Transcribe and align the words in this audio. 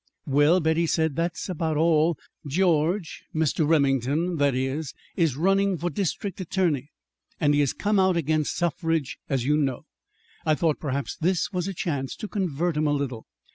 "Well," 0.25 0.59
Betty 0.59 0.87
said, 0.87 1.15
"that's 1.15 1.47
about 1.47 1.77
all. 1.77 2.17
George 2.47 3.23
Mr. 3.35 3.67
Remington 3.69 4.37
that 4.37 4.55
is 4.55 4.95
is 5.15 5.35
running 5.35 5.77
for 5.77 5.91
district 5.91 6.41
attorney, 6.41 6.89
and 7.39 7.53
he 7.53 7.59
has 7.59 7.71
come 7.71 7.99
out 7.99 8.17
against 8.17 8.57
suffrage 8.57 9.19
as 9.29 9.45
you 9.45 9.57
know. 9.57 9.85
I 10.43 10.55
thought 10.55 10.79
perhaps 10.79 11.15
this 11.15 11.51
was 11.53 11.67
a 11.67 11.75
chance 11.75 12.15
to 12.15 12.27
convert 12.27 12.77
him 12.77 12.87
a 12.87 12.93
little. 12.93 13.27